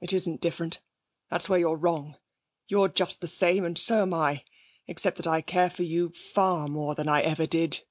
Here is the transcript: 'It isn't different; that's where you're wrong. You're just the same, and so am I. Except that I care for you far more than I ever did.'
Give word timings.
'It 0.00 0.10
isn't 0.10 0.40
different; 0.40 0.80
that's 1.28 1.50
where 1.50 1.58
you're 1.58 1.76
wrong. 1.76 2.16
You're 2.66 2.88
just 2.88 3.20
the 3.20 3.28
same, 3.28 3.62
and 3.62 3.76
so 3.78 4.00
am 4.00 4.14
I. 4.14 4.42
Except 4.86 5.18
that 5.18 5.26
I 5.26 5.42
care 5.42 5.68
for 5.68 5.82
you 5.82 6.14
far 6.32 6.66
more 6.66 6.94
than 6.94 7.10
I 7.10 7.20
ever 7.20 7.44
did.' 7.44 7.82